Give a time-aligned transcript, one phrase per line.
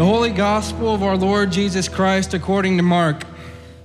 [0.00, 3.22] The Holy Gospel of our Lord Jesus Christ according to Mark.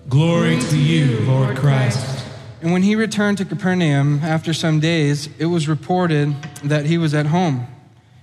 [0.07, 2.25] Glory to you, Lord Christ.
[2.61, 6.33] And when he returned to Capernaum after some days, it was reported
[6.63, 7.67] that he was at home.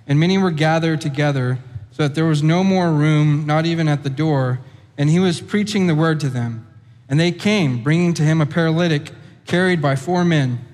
[0.06, 1.58] And many were gathered together,
[1.90, 4.60] so that there was no more room, not even at the door.
[4.96, 6.66] And he was preaching the word to them.
[7.10, 9.10] And they came, bringing to him a paralytic
[9.44, 10.64] carried by four men.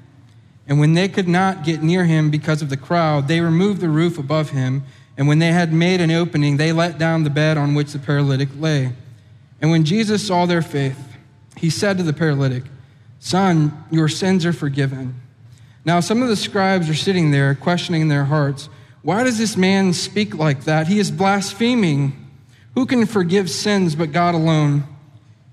[0.69, 3.89] And when they could not get near him because of the crowd, they removed the
[3.89, 4.85] roof above him.
[5.19, 7.99] And when they had made an opening, they let down the bed on which the
[7.99, 8.93] paralytic lay.
[9.61, 11.17] And when Jesus saw their faith,
[11.57, 12.63] he said to the paralytic,
[13.19, 15.21] Son, your sins are forgiven.
[15.85, 18.69] Now, some of the scribes are sitting there, questioning in their hearts,
[19.03, 20.87] Why does this man speak like that?
[20.87, 22.27] He is blaspheming.
[22.75, 24.85] Who can forgive sins but God alone?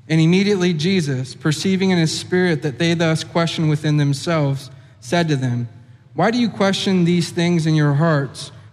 [0.07, 5.35] And immediately Jesus, perceiving in his spirit that they thus questioned within themselves, said to
[5.35, 5.67] them,
[6.13, 8.51] Why do you question these things in your hearts?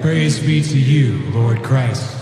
[0.00, 2.12] Praise be to you, Lord Christ.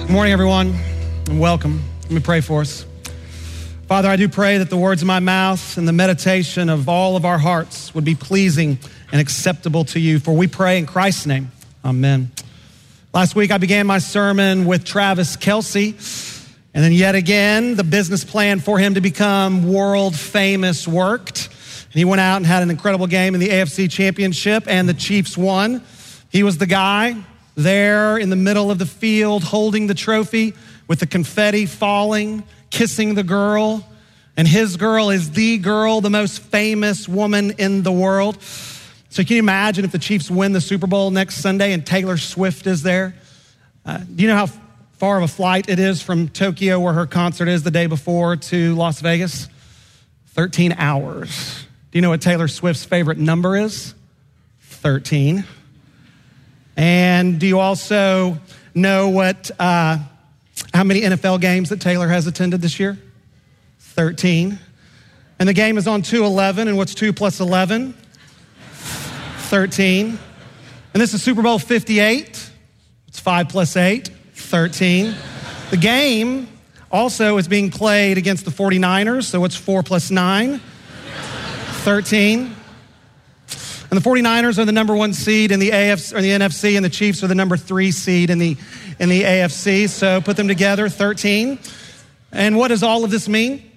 [0.00, 0.74] Good morning, everyone,
[1.28, 1.80] and welcome.
[2.02, 2.84] Let me pray for us.
[3.86, 7.14] Father, I do pray that the words of my mouth and the meditation of all
[7.14, 8.78] of our hearts would be pleasing
[9.12, 11.52] and acceptable to you, for we pray in Christ's name.
[11.84, 12.32] Amen.
[13.12, 16.48] Last week, I began my sermon with Travis Kelce.
[16.72, 21.48] and then yet again, the business plan for him to become world famous worked.
[21.92, 24.94] And he went out and had an incredible game in the AFC Championship, and the
[24.94, 25.82] Chiefs won.
[26.30, 27.14] He was the guy
[27.54, 30.54] there in the middle of the field holding the trophy
[30.88, 33.86] with the confetti falling, kissing the girl.
[34.38, 38.38] And his girl is the girl, the most famous woman in the world.
[39.12, 42.16] So, can you imagine if the Chiefs win the Super Bowl next Sunday and Taylor
[42.16, 43.14] Swift is there?
[43.84, 44.46] Uh, do you know how
[44.92, 48.36] far of a flight it is from Tokyo, where her concert is the day before,
[48.36, 49.50] to Las Vegas?
[50.28, 51.66] 13 hours.
[51.90, 53.94] Do you know what Taylor Swift's favorite number is?
[54.62, 55.44] 13.
[56.78, 58.38] And do you also
[58.74, 59.98] know what, uh,
[60.72, 62.96] how many NFL games that Taylor has attended this year?
[63.78, 64.58] 13.
[65.38, 67.96] And the game is on 211, and what's 2 plus 11?
[69.52, 70.18] 13.
[70.94, 72.50] And this is Super Bowl 58.
[73.06, 75.14] It's 5 plus 8, 13.
[75.68, 76.48] The game
[76.90, 82.40] also is being played against the 49ers, so it's 4 plus 9, 13.
[82.40, 82.56] And
[83.90, 86.88] the 49ers are the number one seed in the AFC or the NFC, and the
[86.88, 88.56] Chiefs are the number three seed in the
[88.98, 89.86] in the AFC.
[89.86, 91.58] So put them together, 13.
[92.32, 93.70] And what does all of this mean?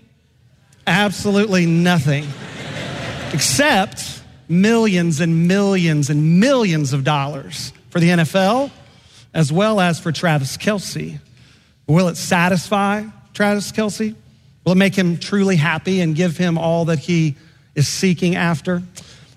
[0.87, 2.25] Absolutely nothing.
[3.33, 8.71] Except millions and millions and millions of dollars for the NFL,
[9.33, 11.19] as well as for Travis Kelce.
[11.87, 14.15] Will it satisfy Travis Kelce?
[14.63, 17.35] Will it make him truly happy and give him all that he
[17.75, 18.81] is seeking after?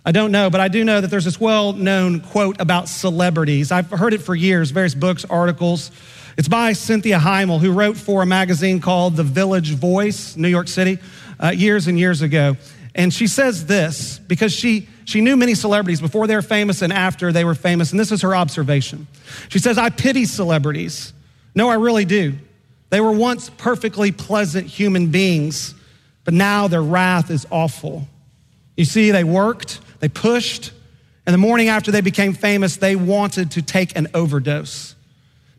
[0.04, 3.70] I don't know, but I do know that there's this well known quote about celebrities.
[3.70, 5.90] I've heard it for years, various books, articles.
[6.38, 10.68] It's by Cynthia Heimel, who wrote for a magazine called The Village Voice, New York
[10.68, 10.98] City,
[11.38, 12.56] uh, years and years ago.
[12.98, 16.92] And she says this because she, she knew many celebrities before they were famous and
[16.92, 17.92] after they were famous.
[17.92, 19.06] And this is her observation.
[19.48, 21.12] She says, I pity celebrities.
[21.54, 22.34] No, I really do.
[22.90, 25.76] They were once perfectly pleasant human beings,
[26.24, 28.08] but now their wrath is awful.
[28.76, 30.72] You see, they worked, they pushed,
[31.24, 34.96] and the morning after they became famous, they wanted to take an overdose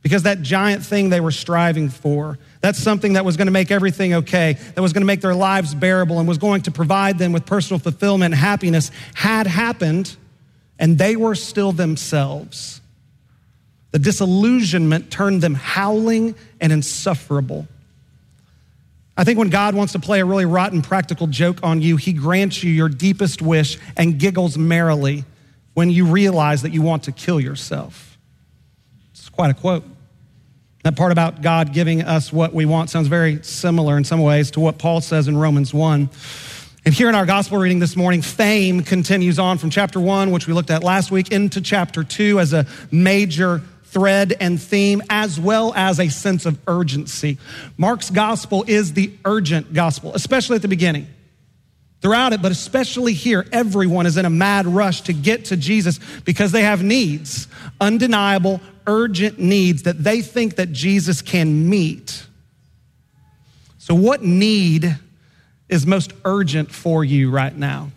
[0.02, 3.72] because that giant thing they were striving for, that's something that was going to make
[3.72, 7.18] everything okay, that was going to make their lives bearable and was going to provide
[7.18, 10.16] them with personal fulfillment and happiness, had happened,
[10.78, 12.82] and they were still themselves.
[13.92, 17.68] The disillusionment turned them howling and insufferable.
[19.16, 22.14] I think when God wants to play a really rotten practical joke on you, he
[22.14, 25.26] grants you your deepest wish and giggles merrily
[25.74, 28.18] when you realize that you want to kill yourself.
[29.12, 29.84] It's quite a quote.
[30.90, 34.50] That part about God giving us what we want sounds very similar in some ways
[34.52, 36.10] to what Paul says in Romans 1.
[36.84, 40.48] And here in our gospel reading this morning, fame continues on from chapter 1, which
[40.48, 45.40] we looked at last week, into chapter 2 as a major thread and theme, as
[45.40, 47.38] well as a sense of urgency.
[47.78, 51.06] Mark's gospel is the urgent gospel, especially at the beginning.
[52.02, 56.00] Throughout it, but especially here, everyone is in a mad rush to get to Jesus
[56.26, 57.48] because they have needs,
[57.80, 58.60] undeniable,
[58.90, 62.26] urgent needs that they think that Jesus can meet.
[63.78, 64.98] So, what need
[65.70, 67.92] is most urgent for you right now?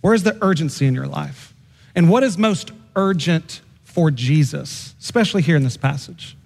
[0.00, 1.54] Where's the urgency in your life?
[1.94, 6.36] And what is most urgent for Jesus, especially here in this passage?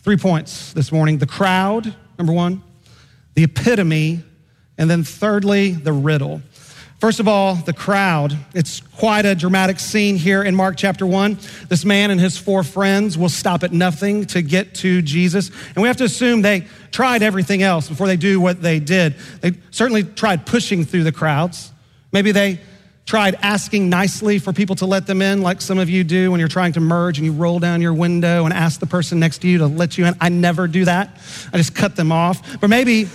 [0.00, 2.62] Three points this morning the crowd, number one,
[3.34, 4.22] the epitome,
[4.78, 6.40] and then thirdly, the riddle.
[7.04, 8.34] First of all, the crowd.
[8.54, 11.36] It's quite a dramatic scene here in Mark chapter 1.
[11.68, 15.50] This man and his four friends will stop at nothing to get to Jesus.
[15.74, 19.16] And we have to assume they tried everything else before they do what they did.
[19.42, 21.72] They certainly tried pushing through the crowds.
[22.10, 22.58] Maybe they
[23.04, 26.40] tried asking nicely for people to let them in, like some of you do when
[26.40, 29.42] you're trying to merge and you roll down your window and ask the person next
[29.42, 30.14] to you to let you in.
[30.22, 31.18] I never do that.
[31.52, 32.58] I just cut them off.
[32.62, 33.10] But maybe,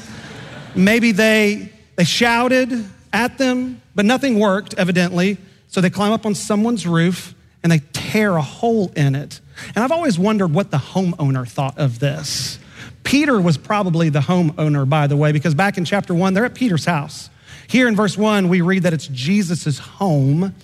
[0.75, 5.37] maybe they, they shouted at them, but nothing worked, evidently.
[5.67, 9.39] So they climb up on someone's roof and they tear a hole in it.
[9.75, 12.59] And I've always wondered what the homeowner thought of this.
[13.03, 16.55] Peter was probably the homeowner, by the way, because back in chapter one, they're at
[16.55, 17.29] Peter's house.
[17.67, 20.55] Here in verse one, we read that it's Jesus' home.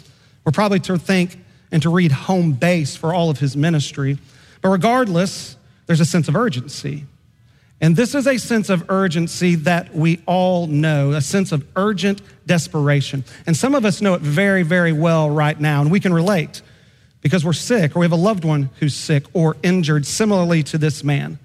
[0.44, 1.40] We're probably to think
[1.72, 4.18] and to read home base for all of his ministry.
[4.62, 5.58] But regardless,
[5.88, 7.06] there's a sense of urgency.
[7.82, 12.22] And this is a sense of urgency that we all know, a sense of urgent
[12.46, 13.26] desperation.
[13.46, 16.62] And some of us know it very, very well right now, and we can relate
[17.22, 20.78] because we're sick or we have a loved one who's sick or injured, similarly to
[20.78, 21.38] this man.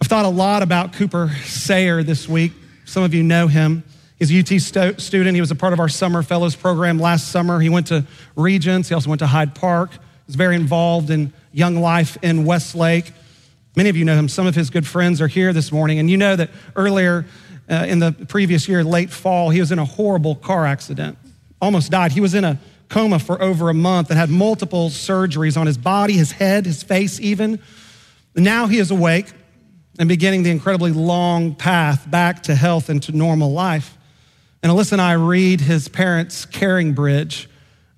[0.00, 2.52] I've thought a lot about Cooper Sayer this week.
[2.84, 3.84] Some of you know him.
[4.18, 5.34] He's a UT stu- student.
[5.34, 7.60] He was a part of our Summer Fellows program last summer.
[7.60, 8.04] He went to
[8.34, 9.90] Regents, he also went to Hyde Park.
[10.26, 13.12] He's very involved in young life in Westlake.
[13.78, 14.28] Many of you know him.
[14.28, 16.00] Some of his good friends are here this morning.
[16.00, 17.24] And you know that earlier
[17.70, 21.16] uh, in the previous year, late fall, he was in a horrible car accident,
[21.62, 22.10] almost died.
[22.10, 22.58] He was in a
[22.88, 26.82] coma for over a month and had multiple surgeries on his body, his head, his
[26.82, 27.62] face, even.
[28.34, 29.26] Now he is awake
[29.96, 33.96] and beginning the incredibly long path back to health and to normal life.
[34.60, 37.48] And Alyssa and I read his parents' caring bridge.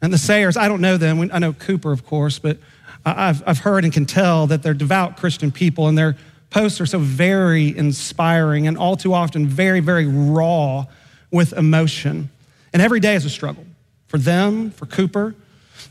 [0.03, 1.31] And the Sayers, I don't know them.
[1.33, 2.59] I know Cooper, of course, but
[3.05, 6.17] I've, I've heard and can tell that they're devout Christian people, and their
[6.51, 10.87] posts are so very inspiring and all too often very, very raw
[11.31, 12.29] with emotion.
[12.73, 13.65] And every day is a struggle
[14.07, 15.35] for them, for Cooper.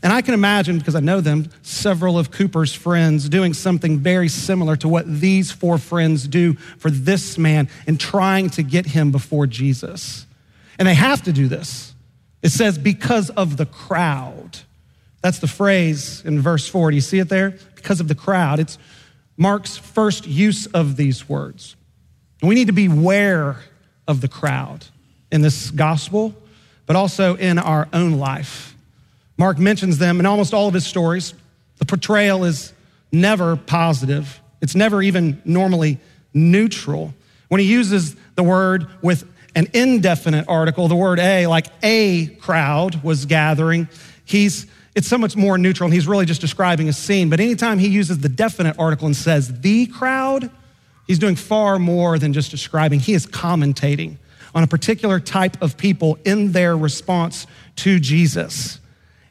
[0.02, 4.28] And I can imagine, because I know them, several of Cooper's friends doing something very
[4.28, 9.10] similar to what these four friends do for this man and trying to get him
[9.10, 10.26] before Jesus.
[10.78, 11.94] And they have to do this.
[12.42, 14.60] It says, because of the crowd.
[15.22, 16.90] That's the phrase in verse 4.
[16.90, 17.50] Do you see it there?
[17.74, 18.58] Because of the crowd.
[18.58, 18.78] It's
[19.36, 21.76] Mark's first use of these words.
[22.42, 23.56] We need to beware
[24.08, 24.86] of the crowd
[25.30, 26.34] in this gospel,
[26.86, 28.74] but also in our own life.
[29.36, 31.34] Mark mentions them in almost all of his stories.
[31.78, 32.72] The portrayal is
[33.12, 35.98] never positive, it's never even normally
[36.34, 37.14] neutral.
[37.48, 39.24] When he uses the word with
[39.54, 43.88] an indefinite article, the word a, like a crowd was gathering,
[44.24, 44.66] he's
[45.00, 47.30] it's so much more neutral and he's really just describing a scene.
[47.30, 50.50] But anytime he uses the definite article and says the crowd,
[51.06, 53.00] he's doing far more than just describing.
[53.00, 54.16] He is commentating
[54.54, 58.78] on a particular type of people in their response to Jesus.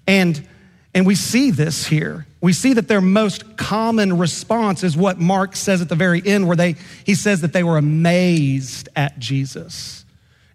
[0.07, 0.47] And,
[0.95, 2.25] and we see this here.
[2.41, 6.47] We see that their most common response is what Mark says at the very end,
[6.47, 10.03] where they, he says that they were amazed at Jesus.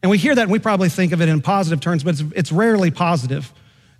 [0.03, 2.33] And we hear that and we probably think of it in positive terms, but it's,
[2.35, 3.53] it's rarely positive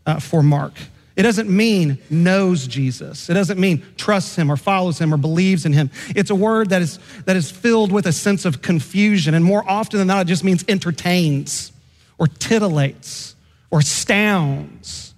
[0.07, 0.73] uh, for Mark.
[1.17, 3.31] It doesn't mean knows Jesus.
[3.31, 5.91] It doesn't mean trusts him or follows him or believes in him.
[6.09, 9.35] It's a word that is, that is filled with a sense of confusion.
[9.35, 11.71] And more often than not, it just means entertains
[12.19, 13.35] or titillates
[13.71, 15.15] or stounds.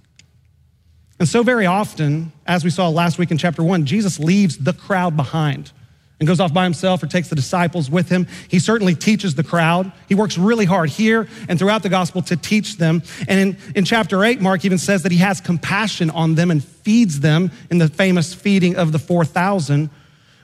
[1.19, 4.75] And so, very often, as we saw last week in chapter one, Jesus leaves the
[4.75, 5.73] crowd behind
[6.19, 8.27] and goes off by himself or takes the disciples with him.
[8.49, 9.93] He certainly teaches the crowd.
[10.09, 13.03] He works really hard here and throughout the gospel to teach them.
[13.29, 16.65] And in, in chapter 8, Mark even says that he has compassion on them and
[16.65, 19.91] feeds them in the famous feeding of the 4,000.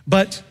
[0.06, 0.42] But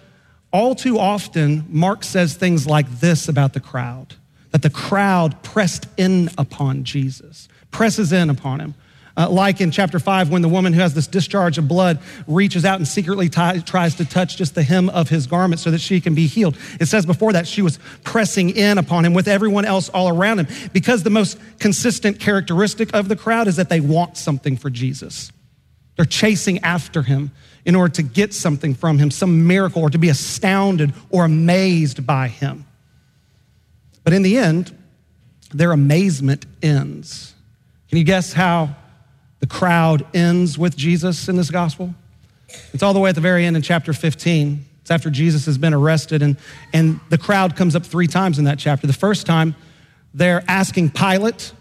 [0.51, 4.15] all too often, Mark says things like this about the crowd
[4.51, 8.75] that the crowd pressed in upon Jesus, presses in upon him.
[9.17, 12.63] Uh, like in chapter 5, when the woman who has this discharge of blood reaches
[12.63, 15.81] out and secretly t- tries to touch just the hem of his garment so that
[15.81, 16.57] she can be healed.
[16.79, 20.39] It says before that she was pressing in upon him with everyone else all around
[20.39, 24.69] him because the most consistent characteristic of the crowd is that they want something for
[24.69, 25.31] Jesus.
[25.97, 27.31] They're chasing after him
[27.65, 32.07] in order to get something from him, some miracle, or to be astounded or amazed
[32.07, 32.65] by him.
[34.03, 34.75] But in the end,
[35.53, 37.35] their amazement ends.
[37.89, 38.75] Can you guess how
[39.41, 41.93] the crowd ends with Jesus in this gospel?
[42.73, 44.65] It's all the way at the very end in chapter 15.
[44.81, 46.37] It's after Jesus has been arrested, and,
[46.73, 48.87] and the crowd comes up three times in that chapter.
[48.87, 49.55] The first time,
[50.13, 51.53] they're asking Pilate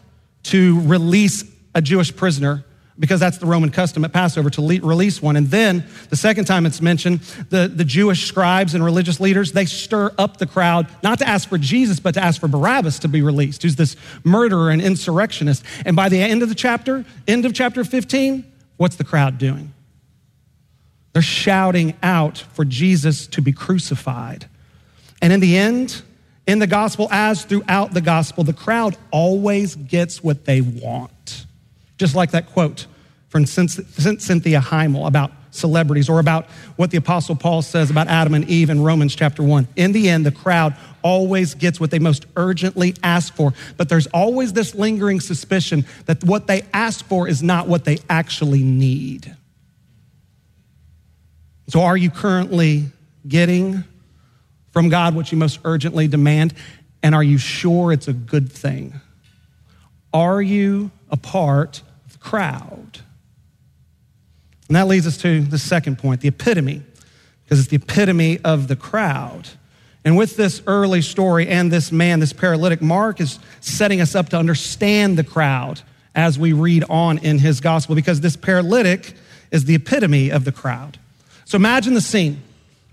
[0.45, 1.45] to release
[1.75, 2.65] a Jewish prisoner
[3.01, 5.35] because that's the Roman custom at Passover to le- release one.
[5.35, 9.65] And then the second time it's mentioned, the, the Jewish scribes and religious leaders, they
[9.65, 13.09] stir up the crowd, not to ask for Jesus, but to ask for Barabbas to
[13.09, 15.65] be released, who's this murderer and insurrectionist.
[15.87, 18.45] And by the end of the chapter, end of chapter 15,
[18.77, 19.73] what's the crowd doing?
[21.15, 24.47] They're shouting out for Jesus to be crucified.
[25.23, 26.03] And in the end,
[26.47, 31.47] in the gospel, as throughout the gospel, the crowd always gets what they want.
[31.97, 32.87] Just like that quote
[33.31, 36.47] from Cynthia Heimel about celebrities or about
[36.77, 39.69] what the Apostle Paul says about Adam and Eve in Romans chapter 1.
[39.77, 44.07] In the end, the crowd always gets what they most urgently ask for, but there's
[44.09, 49.35] always this lingering suspicion that what they ask for is not what they actually need.
[51.69, 52.87] So, are you currently
[53.27, 53.85] getting
[54.73, 56.55] from God what you most urgently demand?
[57.03, 59.01] And are you sure it's a good thing?
[60.13, 63.01] Are you a part of the crowd.
[64.71, 66.81] And that leads us to the second point, the epitome,
[67.43, 69.49] because it's the epitome of the crowd.
[70.05, 74.29] And with this early story and this man, this paralytic, Mark is setting us up
[74.29, 75.81] to understand the crowd
[76.15, 79.15] as we read on in his gospel, because this paralytic
[79.51, 81.01] is the epitome of the crowd.
[81.47, 82.41] So imagine the scene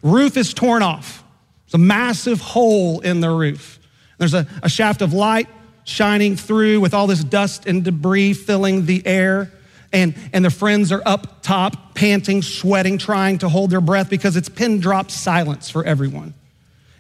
[0.02, 1.24] roof is torn off,
[1.66, 3.78] it's a massive hole in the roof.
[4.18, 5.48] There's a, a shaft of light
[5.84, 9.52] shining through with all this dust and debris filling the air.
[9.94, 14.36] And, and the friends are up top, panting, sweating, trying to hold their breath because
[14.36, 16.34] it's pin drop silence for everyone.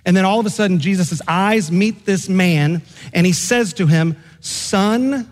[0.06, 2.82] And then all of a sudden, Jesus' eyes meet this man,
[3.13, 5.29] and he says to him, Son,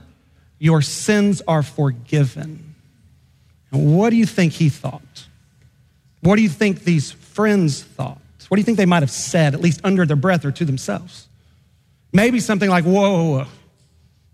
[0.60, 2.76] your sins are forgiven.
[3.72, 5.28] And what do you think he thought?
[6.22, 8.20] What do you think these friends thought?
[8.48, 10.66] What do you think they might have said, at least under their breath or to
[10.66, 11.28] themselves?
[12.12, 13.48] Maybe something like, whoa, whoa, whoa.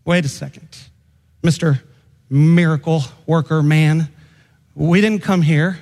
[0.06, 0.68] wait a second.
[1.44, 1.82] Mr.
[2.32, 4.10] Miracle Worker Man,
[4.74, 5.78] we didn't come here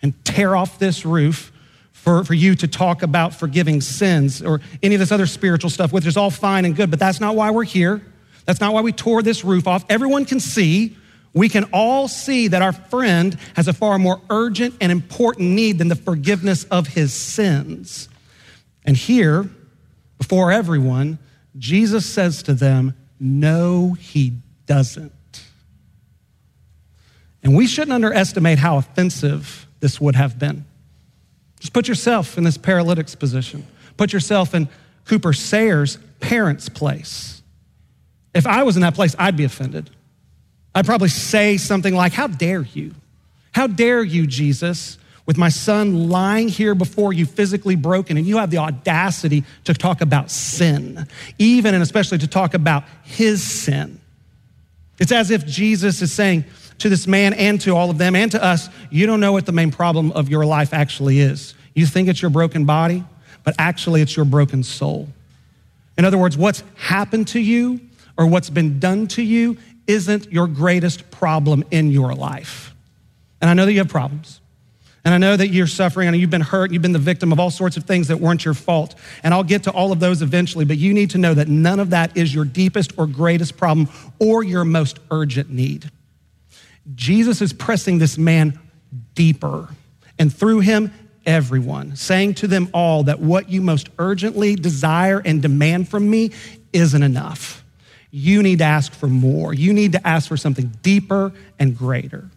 [0.00, 1.52] and tear off this roof
[1.92, 5.92] for, for you to talk about forgiving sins or any of this other spiritual stuff,
[5.92, 8.00] which is all fine and good, but that's not why we're here.
[8.46, 9.84] That's not why we tore this roof off.
[9.90, 10.96] Everyone can see,
[11.34, 15.76] we can all see that our friend has a far more urgent and important need
[15.76, 18.08] than the forgiveness of his sins.
[18.86, 19.50] And here,
[20.16, 21.18] before everyone,
[21.58, 24.32] Jesus says to them, No, he
[24.64, 25.12] doesn't.
[27.42, 30.64] And we shouldn't underestimate how offensive this would have been.
[31.58, 33.66] Just put yourself in this paralytic's position.
[33.96, 34.68] Put yourself in
[35.04, 37.42] Cooper Sayer's parents' place.
[38.34, 39.90] If I was in that place, I'd be offended.
[40.74, 42.94] I'd probably say something like, How dare you?
[43.52, 44.98] How dare you, Jesus?
[45.30, 49.72] with my son lying here before you physically broken, and you have the audacity to
[49.72, 51.06] talk about sin,
[51.38, 54.00] even and especially to talk about his sin.
[54.98, 56.46] It's as if Jesus is saying
[56.80, 59.46] to this man and to all of them and to us, you don't know what
[59.46, 61.54] the main problem of your life actually is.
[61.74, 63.04] You think it's your broken body,
[63.44, 65.08] but actually it's your broken soul.
[65.96, 67.80] In other words, what's happened to you
[68.16, 69.56] or what's been done to you
[69.86, 72.74] isn't your greatest problem in your life.
[73.40, 74.40] And I know that you have problems.
[75.04, 77.40] And I know that you're suffering and you've been hurt, you've been the victim of
[77.40, 78.94] all sorts of things that weren't your fault.
[79.22, 81.80] And I'll get to all of those eventually, but you need to know that none
[81.80, 85.90] of that is your deepest or greatest problem or your most urgent need.
[86.94, 88.58] Jesus is pressing this man
[89.14, 89.68] deeper,
[90.18, 90.92] and through him,
[91.26, 96.32] everyone, saying to them all that what you most urgently desire and demand from me
[96.72, 97.64] isn't enough.
[98.10, 99.54] You need to ask for more.
[99.54, 102.28] You need to ask for something deeper and greater.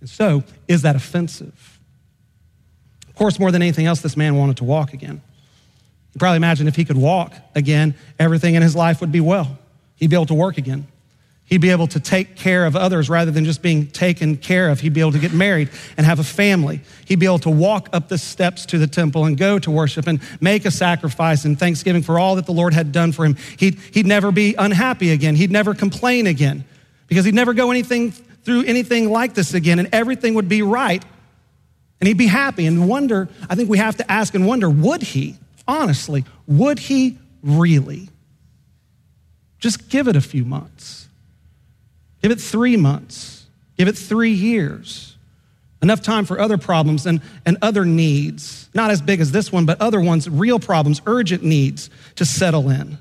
[0.00, 1.80] And so, is that offensive?
[3.08, 5.22] Of course, more than anything else, this man wanted to walk again.
[6.12, 9.58] You probably imagine if he could walk again, everything in his life would be well.
[9.96, 10.86] He'd be able to work again.
[11.46, 14.80] He'd be able to take care of others rather than just being taken care of.
[14.80, 16.80] He'd be able to get married and have a family.
[17.04, 20.06] He'd be able to walk up the steps to the temple and go to worship
[20.06, 23.36] and make a sacrifice and thanksgiving for all that the Lord had done for him.
[23.58, 25.36] He'd, he'd never be unhappy again.
[25.36, 26.64] He'd never complain again
[27.08, 28.12] because he'd never go anything
[28.44, 31.04] through anything like this again and everything would be right
[32.00, 35.02] and he'd be happy and wonder i think we have to ask and wonder would
[35.02, 35.36] he
[35.66, 38.08] honestly would he really
[39.58, 41.03] just give it a few months
[42.24, 43.34] give it three months
[43.76, 45.16] Give it three years.
[45.82, 49.66] Enough time for other problems and, and other needs, not as big as this one,
[49.66, 52.98] but other ones, real problems, urgent needs to settle in.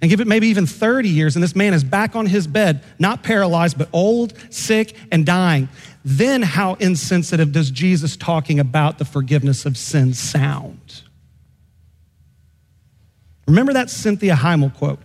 [0.00, 2.82] And give it maybe even 30 years, and this man is back on his bed,
[2.98, 5.68] not paralyzed, but old, sick, and dying.
[6.04, 11.02] Then, how insensitive does Jesus talking about the forgiveness of sin sound?
[13.46, 14.98] Remember that Cynthia Heimel quote?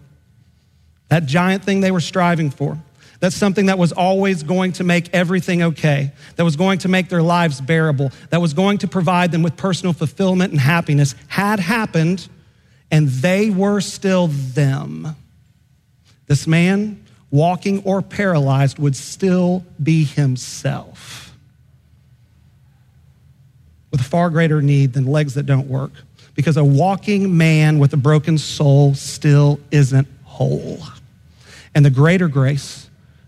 [1.09, 2.79] That giant thing they were striving for.
[3.19, 7.09] That's something that was always going to make everything okay, that was going to make
[7.09, 11.59] their lives bearable, that was going to provide them with personal fulfillment and happiness, had
[11.59, 12.27] happened,
[12.91, 15.15] and they were still them.
[16.27, 21.35] This man, walking or paralyzed, would still be himself
[23.89, 25.91] with a far greater need than legs that don't work,
[26.35, 30.79] because a walking man with a broken soul still isn't whole.
[31.73, 32.86] And the greater grace,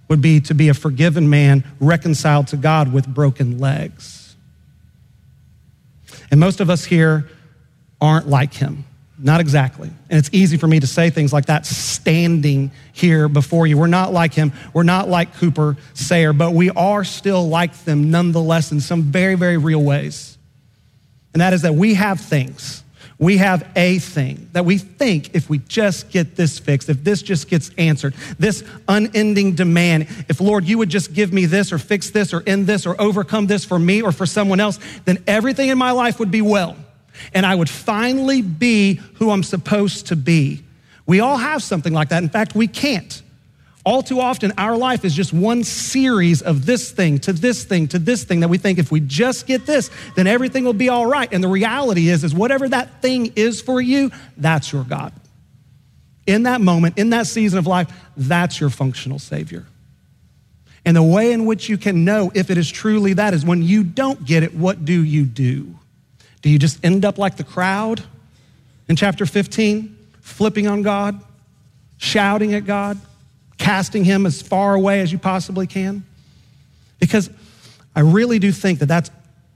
[0.10, 4.36] would be to be a forgiven man reconciled to God with broken legs.
[6.32, 7.30] And most of us here
[8.02, 8.86] aren't like him.
[9.22, 9.90] Not exactly.
[10.10, 13.78] And it's easy for me to say things like that standing here before you.
[13.78, 14.54] We're not like him.
[14.74, 19.36] We're not like Cooper Sayer, but we are still like them nonetheless in some very,
[19.36, 20.38] very real ways.
[21.34, 22.84] And that is that we have things
[23.20, 27.22] we have a thing that we think if we just get this fixed, if this
[27.22, 31.78] just gets answered, this unending demand, if Lord, you would just give me this or
[31.78, 35.22] fix this or end this or overcome this for me or for someone else, then
[35.28, 36.78] everything in my life would be well.
[37.34, 40.64] And I would finally be who I'm supposed to be.
[41.06, 42.24] We all have something like that.
[42.24, 43.22] In fact, we can't.
[43.90, 47.88] All too often, our life is just one series of this thing to this thing
[47.88, 50.90] to this thing that we think if we just get this, then everything will be
[50.90, 51.28] all right.
[51.34, 55.12] And the reality is, is whatever that thing is for you, that's your God.
[56.28, 59.66] In that moment, in that season of life, that's your functional Savior.
[60.86, 63.64] And the way in which you can know if it is truly that is when
[63.64, 65.74] you don't get it, what do you do?
[66.44, 68.04] Do you just end up like the crowd
[68.88, 71.20] in chapter 15, flipping on God,
[71.98, 73.00] shouting at God?
[73.60, 76.04] Casting him as far away as you possibly can?
[77.00, 77.30] Because
[77.96, 79.12] I really do think that that's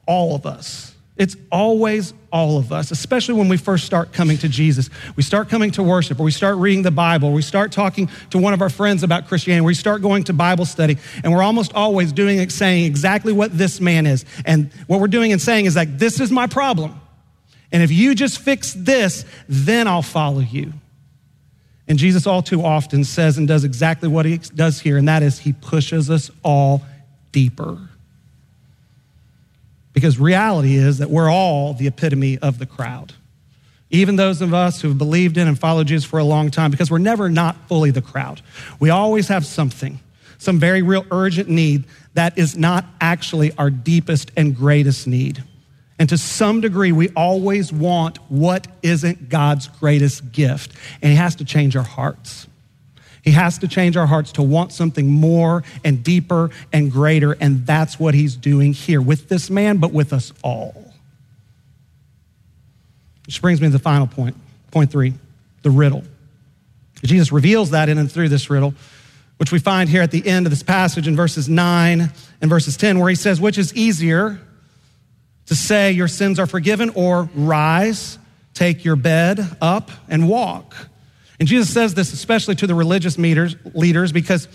[0.06, 0.94] all of us.
[1.16, 4.90] It's always all of us, especially when we first start coming to Jesus.
[5.16, 8.10] We start coming to worship, or we start reading the Bible, or we start talking
[8.32, 11.44] to one of our friends about Christianity, we start going to Bible study, and we're
[11.44, 14.26] almost always doing it, saying exactly what this man is.
[14.44, 17.00] And what we're doing and saying is like, this is my problem.
[17.72, 20.74] And if you just fix this, then I'll follow you.
[21.88, 25.22] And Jesus all too often says and does exactly what he does here, and that
[25.22, 26.84] is he pushes us all
[27.32, 27.78] deeper.
[29.92, 33.14] Because reality is that we're all the epitome of the crowd.
[33.90, 36.72] Even those of us who have believed in and followed Jesus for a long time,
[36.72, 38.42] because we're never not fully the crowd.
[38.80, 40.00] We always have something,
[40.40, 45.44] some very real urgent need that is not actually our deepest and greatest need.
[46.04, 50.74] And to some degree, we always want what isn't God's greatest gift.
[51.02, 52.46] And He has to change our hearts.
[53.22, 57.38] He has to change our hearts to want something more and deeper and greater.
[57.40, 60.92] And that's what He's doing here with this man, but with us all.
[63.26, 64.36] Which brings me to the final point,
[64.72, 65.14] point three
[65.62, 66.04] the riddle.
[67.02, 68.74] Jesus reveals that in and through this riddle,
[69.38, 72.12] which we find here at the end of this passage in verses 9
[72.42, 74.42] and verses 10, where he says, Which is easier?
[75.48, 78.18] To say your sins are forgiven or rise,
[78.54, 80.76] take your bed up and walk.
[81.40, 84.48] And Jesus says this especially to the religious leaders because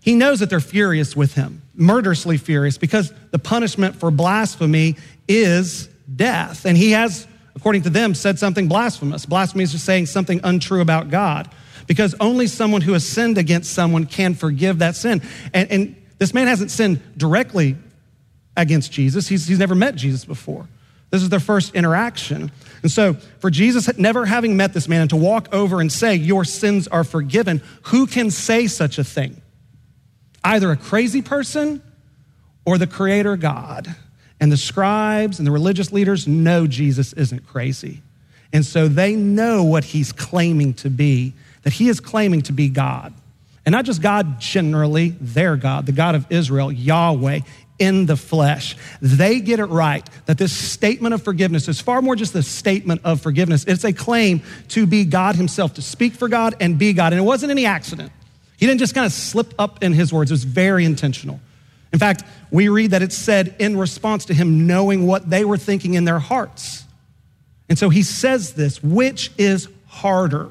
[0.00, 4.96] he knows that they're furious with him, murderously furious, because the punishment for blasphemy
[5.28, 6.64] is death.
[6.64, 9.26] And he has, according to them, said something blasphemous.
[9.26, 11.50] Blasphemy is just saying something untrue about God,
[11.86, 15.20] because only someone who has sinned against someone can forgive that sin.
[15.52, 17.76] And, and this man hasn't sinned directly
[18.60, 19.28] against Jesus.
[19.28, 20.68] He's, he's never met Jesus before.
[21.10, 22.52] This is their first interaction.
[22.82, 26.14] And so, for Jesus never having met this man and to walk over and say,
[26.14, 29.42] Your sins are forgiven, who can say such a thing?
[30.44, 31.82] Either a crazy person
[32.64, 33.94] or the Creator God.
[34.38, 38.00] And the scribes and the religious leaders know Jesus isn't crazy.
[38.52, 42.68] And so they know what he's claiming to be, that he is claiming to be
[42.68, 43.12] God.
[43.66, 47.40] And not just God generally, their God, the God of Israel, Yahweh,
[47.80, 48.76] in the flesh.
[49.02, 53.00] They get it right that this statement of forgiveness is far more just a statement
[53.02, 53.64] of forgiveness.
[53.64, 57.12] It's a claim to be God Himself, to speak for God and be God.
[57.12, 58.12] And it wasn't any accident.
[58.56, 61.40] He didn't just kind of slip up in His words, it was very intentional.
[61.92, 65.56] In fact, we read that it's said in response to Him knowing what they were
[65.56, 66.84] thinking in their hearts.
[67.68, 70.50] And so He says this which is harder,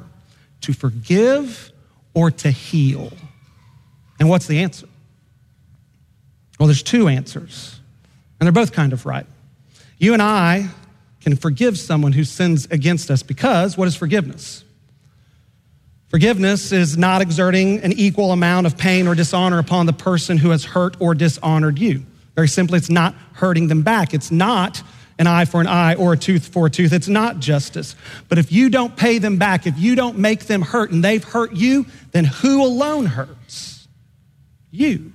[0.62, 1.72] to forgive
[2.14, 3.14] or to heal?
[4.20, 4.89] And what's the answer?
[6.60, 7.80] Well, there's two answers,
[8.40, 9.26] and they're both kind of right.
[9.98, 10.70] You and I
[11.22, 14.64] can forgive someone who sins against us because what is forgiveness?
[16.10, 20.50] Forgiveness is not exerting an equal amount of pain or dishonor upon the person who
[20.50, 22.04] has hurt or dishonored you.
[22.36, 24.14] Very simply, it's not hurting them back.
[24.14, 24.82] It's not
[25.20, 26.94] an eye for an eye or a tooth for a tooth.
[26.94, 27.96] It's not justice.
[28.28, 31.24] But if you don't pay them back, if you don't make them hurt and they've
[31.24, 33.88] hurt you, then who alone hurts?
[34.72, 35.14] You.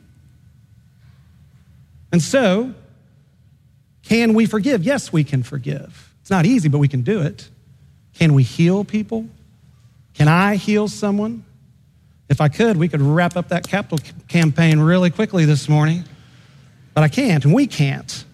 [2.15, 2.73] And so,
[4.05, 4.85] can we forgive?
[4.85, 6.15] Yes, we can forgive.
[6.21, 7.49] It's not easy, but we can do it.
[8.13, 9.27] Can we heal people?
[10.15, 11.45] Can I heal someone?
[12.29, 13.99] If I could, we could wrap up that capital
[14.29, 16.05] campaign really quickly this morning,
[16.95, 18.25] but I can't, and we can't.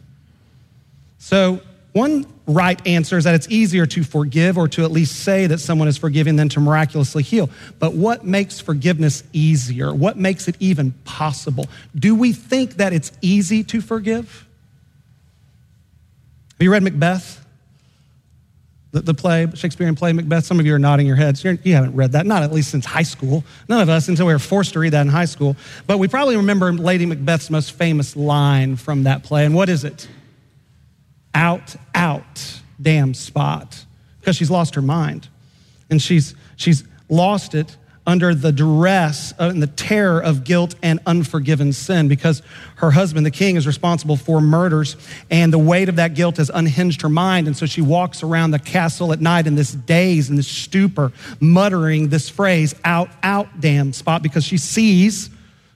[1.16, 1.62] So,
[1.94, 5.58] one right answer is that it's easier to forgive or to at least say that
[5.58, 7.48] someone is forgiving than to miraculously heal.
[7.78, 9.94] But what makes forgiveness easier?
[9.94, 11.68] What makes it even possible?
[11.94, 14.46] Do we think that it's easy to forgive?
[16.52, 17.38] Have you read Macbeth?
[18.92, 20.44] The, the play, Shakespearean play Macbeth?
[20.44, 21.44] Some of you are nodding your heads.
[21.44, 23.44] You're, you have not read that, not at least since high school.
[23.68, 25.56] None of us until we were forced to read that in high school.
[25.86, 29.46] But we probably remember Lady Macbeth's most famous line from that play.
[29.46, 30.08] And what is it?
[31.34, 33.84] Out, out, damn spot.
[34.20, 35.28] Because she's lost her mind.
[35.88, 40.98] And she's, she's lost it under the duress uh, and the terror of guilt and
[41.06, 42.42] unforgiven sin because
[42.76, 44.96] her husband, the king, is responsible for murders,
[45.30, 47.46] and the weight of that guilt has unhinged her mind.
[47.46, 51.12] And so she walks around the castle at night in this daze and this stupor,
[51.38, 55.30] muttering this phrase, out, out, damn spot, because she sees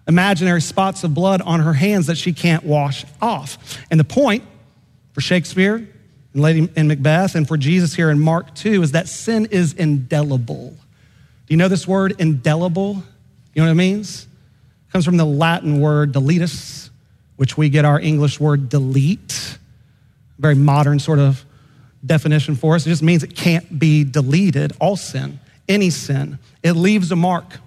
[0.08, 3.78] imaginary spots of blood on her hands that she can't wash off.
[3.90, 4.44] And the point
[5.14, 9.08] for Shakespeare and Lady in Macbeth and for Jesus here in Mark 2 is that
[9.08, 10.70] sin is indelible.
[11.46, 13.02] Do you know this word indelible?
[13.54, 14.26] You know what it means?
[14.88, 16.90] It comes from the Latin word deletus,
[17.36, 19.58] which we get our English word delete.
[20.38, 21.44] Very modern sort of
[22.04, 22.84] definition for us.
[22.84, 24.72] It just means it can't be deleted.
[24.80, 27.58] All sin, any sin, it leaves a mark.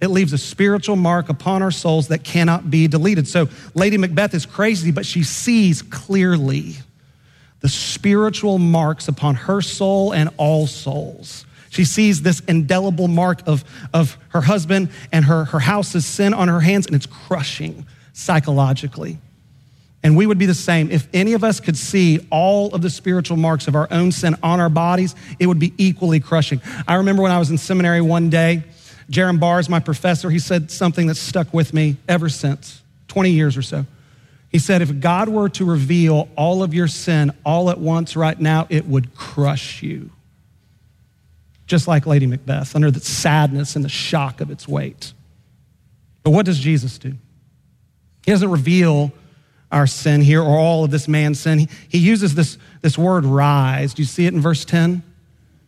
[0.00, 3.26] It leaves a spiritual mark upon our souls that cannot be deleted.
[3.28, 6.74] So, Lady Macbeth is crazy, but she sees clearly
[7.66, 11.44] the spiritual marks upon her soul and all souls.
[11.68, 16.46] She sees this indelible mark of, of her husband and her, her house's sin on
[16.46, 19.18] her hands, and it's crushing psychologically.
[20.04, 20.92] And we would be the same.
[20.92, 24.36] If any of us could see all of the spiritual marks of our own sin
[24.44, 26.60] on our bodies, it would be equally crushing.
[26.86, 28.62] I remember when I was in seminary one day,
[29.10, 33.56] Jaron Bars, my professor, he said something that stuck with me ever since, 20 years
[33.56, 33.86] or so.
[34.56, 38.40] He said, if God were to reveal all of your sin all at once right
[38.40, 40.08] now, it would crush you
[41.66, 45.12] just like Lady Macbeth, under the sadness and the shock of its weight.
[46.22, 47.12] But what does Jesus do?
[48.24, 49.12] He doesn't reveal
[49.70, 51.68] our sin here or all of this man's sin.
[51.90, 53.92] He, uses this, this word rise.
[53.92, 55.02] Do you see it in verse 10?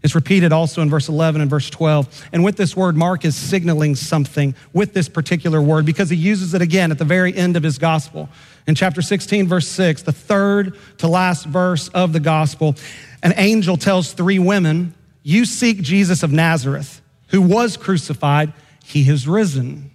[0.02, 2.28] It's repeated also in verse 11 and verse 12.
[2.32, 6.54] And with this word, Mark is signaling something with this particular word because he uses
[6.54, 8.28] it again at the very end of his gospel.
[8.68, 12.76] In chapter 16, verse 6, the third to last verse of the gospel,
[13.22, 18.52] an angel tells three women you seek Jesus of Nazareth, who was crucified.
[18.84, 19.90] He has risen.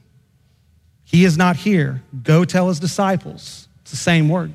[1.05, 2.01] He is not here.
[2.23, 3.67] Go tell his disciples.
[3.83, 4.51] It's the same word.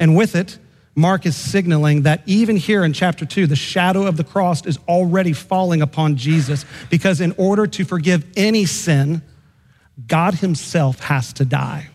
[0.00, 0.58] And with it,
[0.94, 4.78] Mark is signaling that even here in chapter 2, the shadow of the cross is
[4.88, 9.20] already falling upon Jesus because in order to forgive any sin,
[10.06, 11.90] God himself has to die.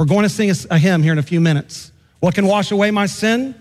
[0.00, 1.92] We're going to sing a hymn here in a few minutes.
[2.20, 3.54] What can wash away my sin?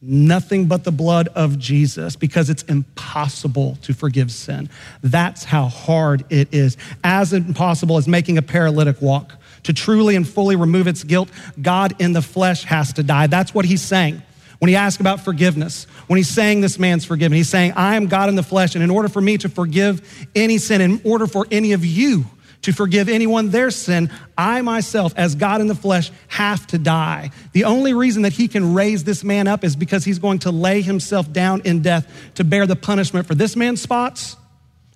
[0.00, 4.68] Nothing but the blood of Jesus because it's impossible to forgive sin.
[5.00, 6.76] That's how hard it is.
[7.04, 9.36] As impossible as making a paralytic walk.
[9.62, 11.28] To truly and fully remove its guilt,
[11.60, 13.28] God in the flesh has to die.
[13.28, 14.22] That's what he's saying.
[14.58, 18.08] When he asks about forgiveness, when he's saying this man's forgiven, he's saying, I am
[18.08, 21.28] God in the flesh, and in order for me to forgive any sin, in order
[21.28, 22.24] for any of you
[22.62, 27.30] to forgive anyone their sin, I myself, as God in the flesh, have to die.
[27.52, 30.50] The only reason that he can raise this man up is because he's going to
[30.50, 34.36] lay himself down in death to bear the punishment for this man's spots,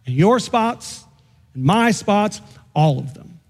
[0.07, 1.05] and your spots,
[1.55, 2.41] and my spots,
[2.75, 3.41] all of them.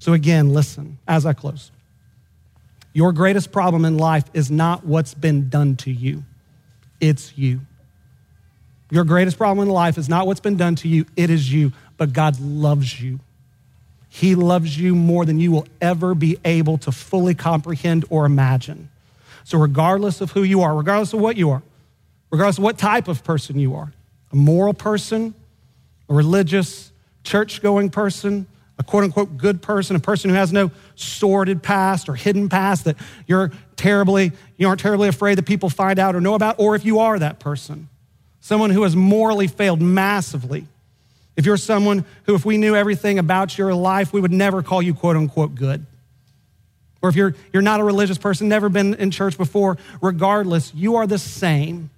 [0.00, 1.70] So, again, listen as I close.
[2.92, 6.24] Your greatest problem in life is not what's been done to you,
[7.00, 7.60] it's you.
[8.92, 11.72] Your greatest problem in life is not what's been done to you, it is you
[12.00, 13.20] but God loves you.
[14.08, 18.88] He loves you more than you will ever be able to fully comprehend or imagine.
[19.44, 21.62] So, regardless of who you are, regardless of what you are,
[22.30, 23.92] regardless of what type of person you are
[24.32, 25.34] a moral person,
[26.08, 26.90] a religious,
[27.22, 28.46] church going person,
[28.78, 32.86] a quote unquote good person, a person who has no sordid past or hidden past
[32.86, 36.74] that you're terribly, you aren't terribly afraid that people find out or know about, or
[36.74, 37.90] if you are that person,
[38.40, 40.66] someone who has morally failed massively.
[41.36, 44.82] If you're someone who, if we knew everything about your life, we would never call
[44.82, 45.86] you quote unquote good.
[47.02, 50.96] Or if you're, you're not a religious person, never been in church before, regardless, you
[50.96, 51.90] are the same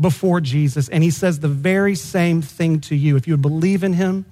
[0.00, 0.88] before Jesus.
[0.88, 3.16] And he says the very same thing to you.
[3.16, 4.26] If you would believe in him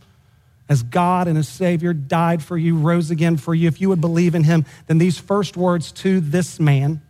[0.69, 4.01] as God and as Savior, died for you, rose again for you, if you would
[4.01, 7.03] believe in him, then these first words to this man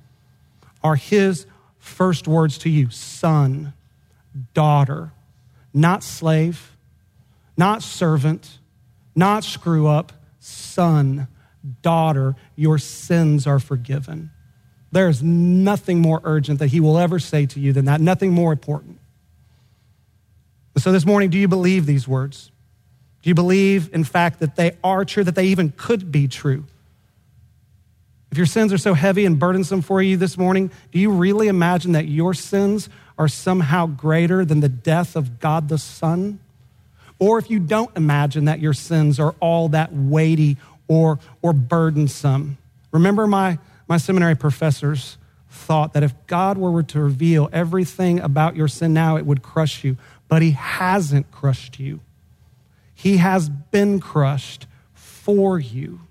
[0.83, 1.45] are his
[1.79, 3.75] first words to you son,
[4.55, 5.13] daughter,
[5.75, 6.70] not slave,
[7.57, 8.59] not servant,
[9.15, 11.29] not screw up, son,
[11.83, 14.31] daughter, your sins are forgiven.
[14.93, 18.33] There is nothing more urgent that he will ever say to you than that, nothing
[18.33, 18.99] more important.
[20.77, 22.51] So, this morning, do you believe these words?
[23.23, 26.65] Do you believe, in fact, that they are true, that they even could be true?
[28.31, 31.49] If your sins are so heavy and burdensome for you this morning, do you really
[31.49, 36.39] imagine that your sins are somehow greater than the death of God the Son?
[37.21, 40.57] Or if you don't imagine that your sins are all that weighty
[40.89, 42.59] or, or burdensome,
[42.91, 43.59] remember my
[43.91, 45.19] my seminary professors
[45.51, 49.83] thought that if God were to reveal everything about your sin now, it would crush
[49.83, 49.97] you.
[50.29, 51.99] But He hasn't crushed you,
[52.95, 56.03] He has been crushed for you.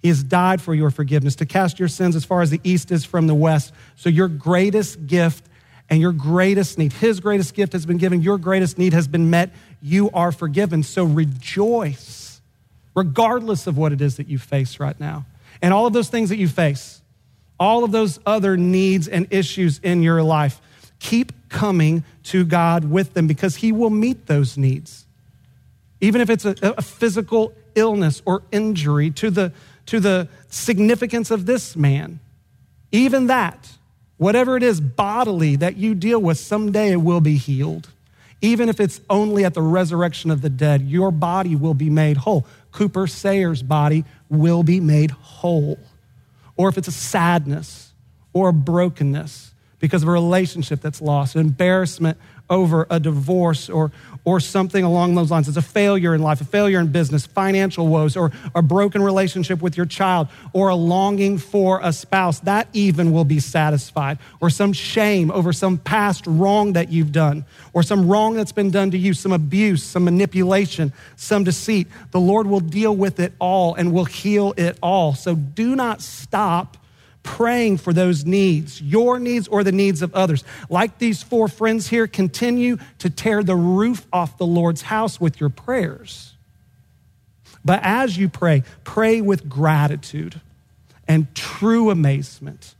[0.00, 2.92] He has died for your forgiveness, to cast your sins as far as the east
[2.92, 3.74] is from the west.
[3.96, 5.47] So, your greatest gift
[5.90, 9.30] and your greatest need, His greatest gift has been given, your greatest need has been
[9.30, 9.50] met.
[9.80, 10.82] You are forgiven.
[10.82, 12.40] So, rejoice,
[12.94, 15.24] regardless of what it is that you face right now
[15.62, 17.02] and all of those things that you face,
[17.58, 20.60] all of those other needs and issues in your life,
[20.98, 25.06] keep coming to God with them because He will meet those needs.
[26.00, 29.52] Even if it's a, a physical illness or injury to the,
[29.86, 32.20] to the significance of this man,
[32.92, 33.77] even that,
[34.18, 37.88] whatever it is bodily that you deal with, someday it will be healed.
[38.40, 42.18] Even if it's only at the resurrection of the dead, your body will be made
[42.18, 42.46] whole.
[42.70, 45.78] Cooper Sayer's body will be made whole.
[46.56, 47.92] Or if it's a sadness
[48.32, 52.18] or a brokenness because of a relationship that's lost, embarrassment
[52.50, 53.92] over a divorce or,
[54.28, 55.48] or something along those lines.
[55.48, 59.62] It's a failure in life, a failure in business, financial woes, or a broken relationship
[59.62, 62.40] with your child, or a longing for a spouse.
[62.40, 64.18] That even will be satisfied.
[64.40, 68.70] Or some shame over some past wrong that you've done, or some wrong that's been
[68.70, 71.88] done to you, some abuse, some manipulation, some deceit.
[72.10, 75.14] The Lord will deal with it all and will heal it all.
[75.14, 76.76] So do not stop
[77.28, 80.42] praying for those needs, your needs or the needs of others.
[80.70, 85.38] Like these four friends here, continue to tear the roof off the Lord's house with
[85.38, 86.32] your prayers.
[87.62, 90.40] But as you pray, pray with gratitude
[91.06, 92.74] and true amazement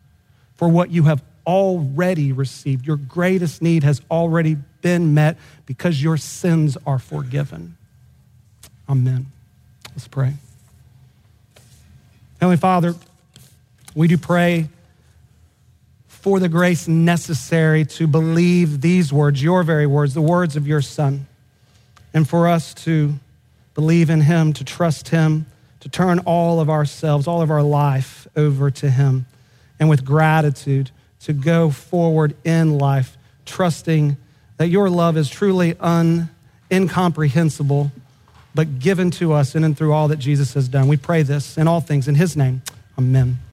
[0.57, 2.87] for what you have already received.
[2.87, 7.77] Your greatest need has already been met because your sins are forgiven.
[8.89, 9.27] Amen.
[9.91, 10.33] Let's pray.
[12.41, 12.95] Heavenly Father,
[13.99, 14.69] we do pray
[16.07, 20.81] for the grace necessary to believe these words, your very words, the words of your
[20.81, 21.27] Son,
[22.15, 23.15] and for us to
[23.75, 25.47] believe in Him, to trust Him,
[25.81, 29.27] to turn all of ourselves, all of our life over to Him,
[29.81, 34.17] and with gratitude to go forward in life, trusting
[34.59, 36.31] that your love is truly un,
[36.71, 37.91] incomprehensible,
[38.55, 40.87] but given to us in and through all that Jesus has done.
[40.87, 42.63] We pray this in all things in His name.
[42.97, 43.39] Amen.